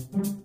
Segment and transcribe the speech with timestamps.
[0.00, 0.39] thank you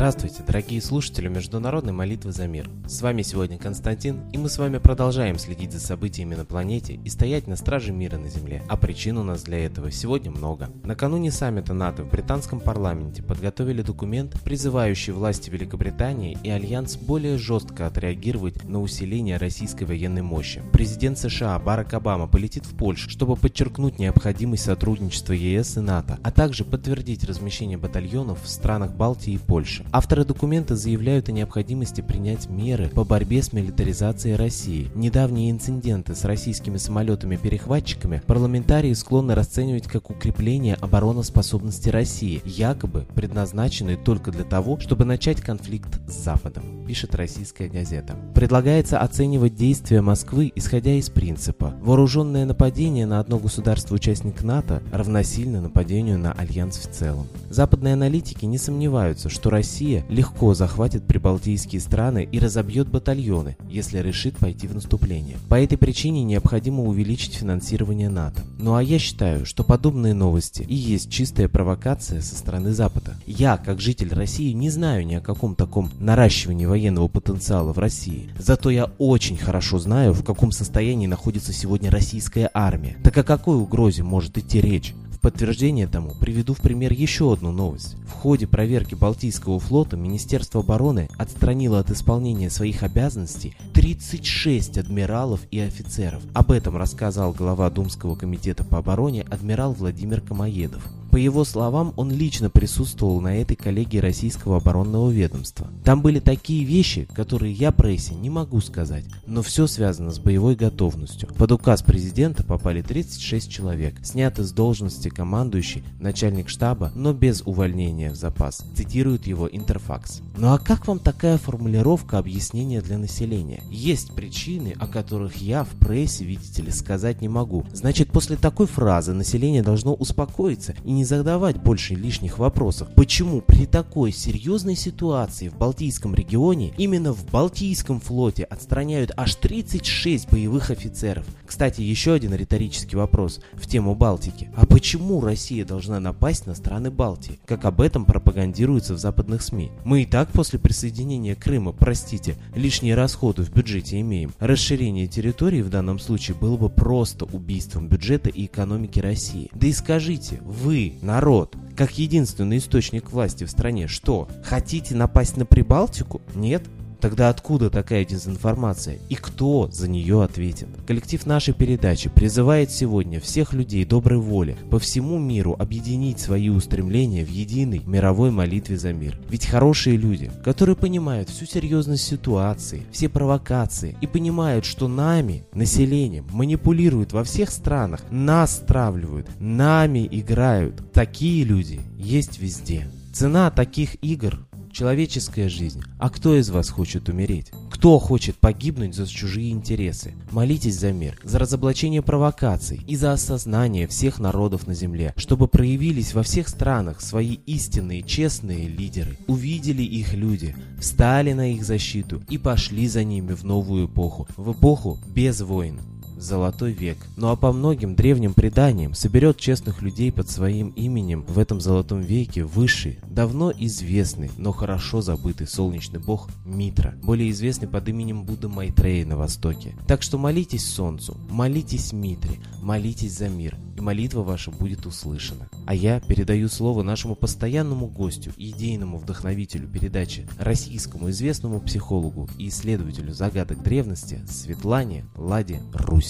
[0.00, 2.70] Здравствуйте, дорогие слушатели Международной молитвы за мир.
[2.86, 7.10] С вами сегодня Константин, и мы с вами продолжаем следить за событиями на планете и
[7.10, 8.62] стоять на страже мира на Земле.
[8.66, 10.70] А причин у нас для этого сегодня много.
[10.84, 17.86] Накануне саммита НАТО в британском парламенте подготовили документ, призывающий власти Великобритании и Альянс более жестко
[17.86, 20.62] отреагировать на усиление российской военной мощи.
[20.72, 26.30] Президент США Барак Обама полетит в Польшу, чтобы подчеркнуть необходимость сотрудничества ЕС и НАТО, а
[26.30, 29.84] также подтвердить размещение батальонов в странах Балтии и Польши.
[29.92, 34.88] Авторы документа заявляют о необходимости принять меры по борьбе с милитаризацией России.
[34.94, 44.30] Недавние инциденты с российскими самолетами-перехватчиками парламентарии склонны расценивать как укрепление обороноспособности России, якобы предназначенные только
[44.30, 48.14] для того, чтобы начать конфликт с Западом, пишет российская газета.
[48.36, 56.20] Предлагается оценивать действия Москвы, исходя из принципа «вооруженное нападение на одно государство-участник НАТО равносильно нападению
[56.20, 57.26] на Альянс в целом».
[57.48, 64.00] Западные аналитики не сомневаются, что Россия Россия легко захватит прибалтийские страны и разобьет батальоны, если
[64.00, 65.38] решит пойти в наступление.
[65.48, 68.42] По этой причине необходимо увеличить финансирование НАТО.
[68.58, 73.16] Ну а я считаю, что подобные новости и есть чистая провокация со стороны Запада.
[73.26, 78.28] Я, как житель России, не знаю ни о каком таком наращивании военного потенциала в России.
[78.38, 82.98] Зато я очень хорошо знаю, в каком состоянии находится сегодня российская армия.
[83.02, 84.94] Так о какой угрозе может идти речь?
[85.20, 87.96] Подтверждение тому приведу в пример еще одну новость.
[88.06, 95.60] В ходе проверки Балтийского флота Министерство обороны отстранило от исполнения своих обязанностей 36 адмиралов и
[95.60, 96.22] офицеров.
[96.34, 100.82] Об этом рассказал глава Думского комитета по обороне адмирал Владимир Камоедов.
[101.10, 105.66] По его словам, он лично присутствовал на этой коллегии российского оборонного ведомства.
[105.84, 110.54] Там были такие вещи, которые я прессе не могу сказать, но все связано с боевой
[110.54, 111.28] готовностью.
[111.36, 118.10] Под указ президента попали 36 человек, сняты с должности командующий, начальник штаба, но без увольнения
[118.10, 120.20] в запас, цитирует его Интерфакс.
[120.36, 123.62] Ну а как вам такая формулировка объяснения для населения?
[123.68, 127.64] Есть причины, о которых я в прессе, видите ли, сказать не могу.
[127.72, 133.40] Значит, после такой фразы население должно успокоиться и не не задавать больше лишних вопросов, почему
[133.40, 140.70] при такой серьезной ситуации в Балтийском регионе именно в Балтийском флоте отстраняют аж 36 боевых
[140.70, 141.24] офицеров.
[141.46, 144.50] Кстати, еще один риторический вопрос в тему Балтики.
[144.54, 149.70] А почему Россия должна напасть на страны Балтии, как об этом пропагандируется в западных СМИ?
[149.84, 154.34] Мы и так после присоединения Крыма, простите, лишние расходы в бюджете имеем.
[154.38, 159.48] Расширение территории в данном случае было бы просто убийством бюджета и экономики России.
[159.54, 165.46] Да и скажите, вы народ, как единственный источник власти в стране, что, хотите напасть на
[165.46, 166.20] Прибалтику?
[166.34, 166.62] Нет?
[167.00, 168.98] Тогда откуда такая дезинформация?
[169.08, 170.68] И кто за нее ответит?
[170.86, 177.24] Коллектив нашей передачи призывает сегодня всех людей доброй воли по всему миру объединить свои устремления
[177.24, 179.18] в единой мировой молитве за мир.
[179.28, 186.26] Ведь хорошие люди, которые понимают всю серьезность ситуации, все провокации и понимают, что нами, населением,
[186.32, 190.92] манипулируют во всех странах, нас стравливают, нами играют.
[190.92, 192.88] Такие люди есть везде.
[193.12, 195.82] Цена таких игр человеческая жизнь.
[195.98, 197.52] А кто из вас хочет умереть?
[197.70, 200.14] Кто хочет погибнуть за чужие интересы?
[200.30, 206.14] Молитесь за мир, за разоблачение провокаций и за осознание всех народов на земле, чтобы проявились
[206.14, 209.18] во всех странах свои истинные, честные лидеры.
[209.26, 214.52] Увидели их люди, встали на их защиту и пошли за ними в новую эпоху, в
[214.52, 215.80] эпоху без войн.
[216.20, 216.98] Золотой век.
[217.16, 222.02] Ну а по многим древним преданиям соберет честных людей под своим именем в этом Золотом
[222.02, 228.48] веке высший, давно известный, но хорошо забытый солнечный бог Митра, более известный под именем Будды
[228.48, 229.74] Майтрея на Востоке.
[229.86, 235.48] Так что молитесь Солнцу, молитесь Митре, молитесь за мир, и молитва ваша будет услышана.
[235.66, 243.14] А я передаю слово нашему постоянному гостю, идейному вдохновителю передачи, российскому известному психологу и исследователю
[243.14, 246.09] загадок древности Светлане Ладе Русь.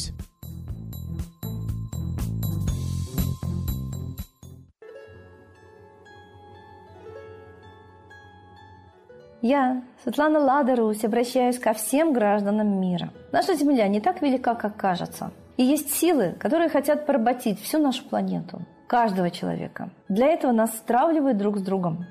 [9.43, 13.09] Я, Светлана Лада Русь, обращаюсь ко всем гражданам мира.
[13.33, 15.31] Наша Земля не так велика, как кажется.
[15.57, 19.91] И есть силы, которые хотят поработить всю нашу планету, каждого человека.
[20.09, 22.05] Для этого нас стравливают друг с другом.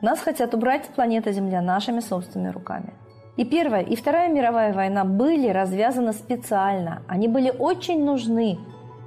[0.00, 2.92] Нас хотят убрать с планеты Земля нашими собственными руками.
[3.36, 7.02] И Первая, и Вторая мировая война были развязаны специально.
[7.06, 8.58] Они были очень нужны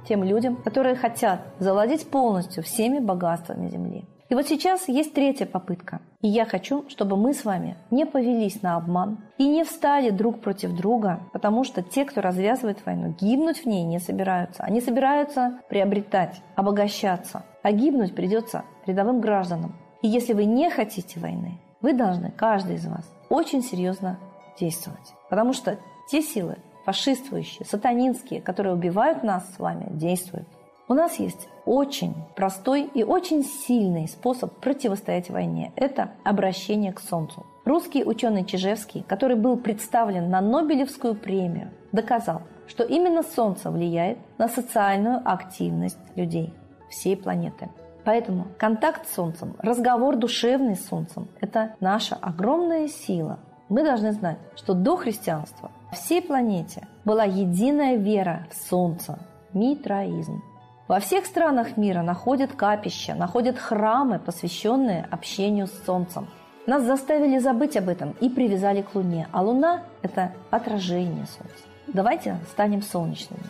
[0.08, 4.04] тем людям, которые хотят завладеть полностью всеми богатствами Земли.
[4.28, 6.00] И вот сейчас есть третья попытка.
[6.20, 10.40] И я хочу, чтобы мы с вами не повелись на обман и не встали друг
[10.40, 14.62] против друга, потому что те, кто развязывает войну, гибнуть в ней не собираются.
[14.62, 17.42] Они собираются приобретать, обогащаться.
[17.64, 19.74] А гибнуть придется рядовым гражданам.
[20.02, 24.18] И если вы не хотите войны, вы должны, каждый из вас, очень серьезно
[24.58, 25.14] действовать.
[25.30, 25.78] Потому что
[26.10, 30.46] те силы, фашистующие, сатанинские, которые убивают нас с вами, действуют.
[30.88, 35.72] У нас есть очень простой и очень сильный способ противостоять войне.
[35.76, 37.46] Это обращение к Солнцу.
[37.64, 44.48] Русский ученый Чижевский, который был представлен на Нобелевскую премию, доказал, что именно Солнце влияет на
[44.48, 46.52] социальную активность людей
[46.88, 47.68] всей планеты.
[48.04, 53.38] Поэтому контакт с Солнцем, разговор душевный с Солнцем– это наша огромная сила.
[53.68, 59.18] Мы должны знать, что до христианства всей планете была единая вера в Солнце–
[59.52, 60.42] митраизм.
[60.88, 66.26] Во всех странах мира находят капища, находят храмы, посвященные общению с Солнцем.
[66.66, 71.64] Нас заставили забыть об этом и привязали к Луне, а Луна– это отражение Солнца.
[71.86, 73.42] Давайте станем солнечными.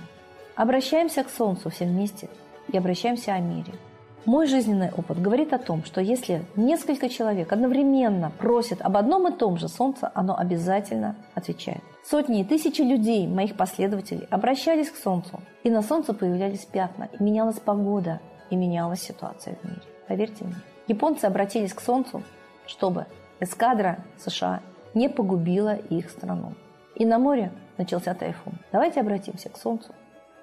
[0.54, 2.28] Обращаемся к Солнцу все вместе
[2.68, 3.72] и обращаемся о мире–
[4.26, 9.36] мой жизненный опыт говорит о том, что если несколько человек одновременно просят об одном и
[9.36, 11.82] том же Солнце, оно обязательно отвечает.
[12.04, 17.22] Сотни и тысячи людей, моих последователей, обращались к Солнцу, и на Солнце появлялись пятна, и
[17.22, 18.20] менялась погода,
[18.50, 19.82] и менялась ситуация в мире.
[20.06, 20.56] Поверьте мне.
[20.86, 22.22] Японцы обратились к Солнцу,
[22.66, 23.06] чтобы
[23.38, 24.60] эскадра США
[24.92, 26.54] не погубила их страну.
[26.94, 28.54] И на море начался тайфун.
[28.72, 29.94] Давайте обратимся к Солнцу,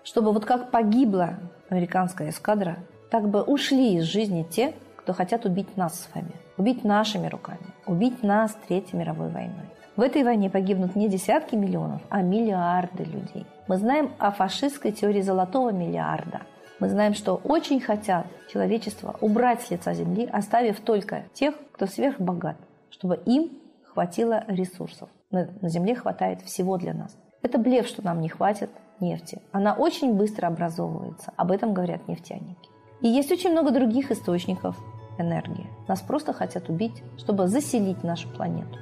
[0.04, 1.38] чтобы вот как погибла
[1.70, 2.78] американская эскадра,
[3.09, 7.74] так бы ушли из жизни те, кто хотят убить нас с вами, убить нашими руками,
[7.86, 9.65] убить нас Третьей мировой войной.
[9.95, 13.45] В этой войне погибнут не десятки миллионов, а миллиарды людей.
[13.68, 16.42] Мы знаем о фашистской теории золотого миллиарда.
[16.80, 22.57] Мы знаем, что очень хотят человечество убрать с лица земли, оставив только тех, кто сверхбогат,
[22.92, 23.50] чтобы им
[23.86, 25.09] хватило ресурсов.
[25.31, 27.18] На земле хватает всего для нас.
[27.42, 28.69] Это блеф, что нам не хватит
[29.00, 29.42] нефти.
[29.51, 31.33] Она очень быстро образовывается.
[31.36, 32.69] Об этом говорят нефтяники.
[33.02, 34.78] И есть очень много других источников
[35.18, 35.68] энергии.
[35.88, 38.80] Нас просто хотят убить, чтобы заселить нашу планету.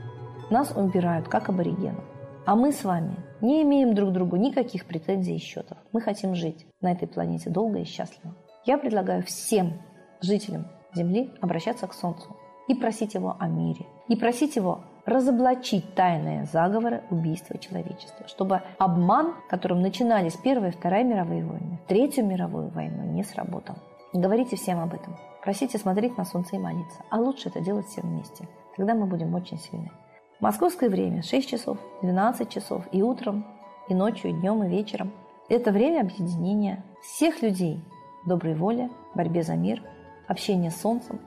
[0.50, 2.04] Нас убирают, как аборигенов.
[2.46, 5.78] А мы с вами не имеем друг другу никаких претензий и счетов.
[5.92, 8.36] Мы хотим жить на этой планете долго и счастливо.
[8.66, 9.82] Я предлагаю всем
[10.22, 12.36] жителям Земли обращаться к Солнцу
[12.68, 13.86] и просить его о мире.
[14.08, 21.04] И просить его разоблачить тайные заговоры убийства человечества, чтобы обман, которым начинались Первая и Вторая
[21.04, 23.76] мировые войны, Третью мировую войну, не сработал.
[24.16, 25.18] Говорите всем об этом.
[25.44, 27.04] Просите смотреть на солнце и молиться.
[27.10, 28.48] А лучше это делать все вместе.
[28.78, 29.92] Тогда мы будем очень сильны.
[30.40, 33.46] Московское время 6 часов, 12 часов и утром,
[33.90, 35.12] и ночью, и днем, и вечером.
[35.50, 37.84] Это время объединения всех людей
[38.26, 39.84] доброй воли, борьбе за мир,
[40.30, 41.20] общения с солнцем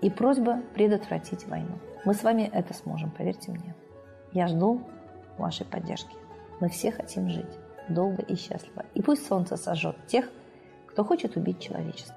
[0.00, 1.78] и просьба предотвратить войну.
[2.04, 3.72] Мы с вами это сможем, поверьте мне.
[4.32, 4.80] Я жду
[5.38, 6.16] вашей поддержки.
[6.58, 7.56] Мы все хотим жить
[7.88, 8.84] долго и счастливо.
[8.94, 10.28] И пусть солнце сожжет тех,
[10.88, 12.16] кто хочет убить человечество.